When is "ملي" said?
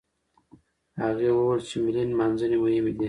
1.85-2.03